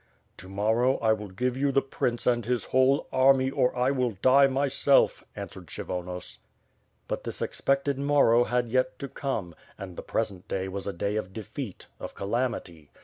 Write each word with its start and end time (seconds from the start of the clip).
"To 0.37 0.49
morrow 0.49 0.97
I 0.97 1.13
will 1.13 1.27
give 1.29 1.55
you 1.55 1.71
the 1.71 1.83
prince 1.83 2.25
and 2.25 2.43
his 2.43 2.65
whole 2.65 3.07
army 3.13 3.51
or 3.51 3.77
I 3.77 3.91
will 3.91 4.17
die 4.23 4.47
myself," 4.47 5.23
answered 5.35 5.67
Kshyvonos. 5.67 6.39
But 7.07 7.23
this 7.23 7.39
expected 7.39 7.99
morrow 7.99 8.45
had 8.45 8.67
yet 8.71 8.97
to 8.97 9.07
come, 9.07 9.53
and 9.77 9.95
the 9.95 10.01
present 10.01 10.47
day 10.47 10.67
was 10.67 10.87
a 10.87 10.91
day 10.93 11.17
of 11.17 11.33
defeat, 11.33 11.85
of 11.99 12.15
calamity. 12.15 12.89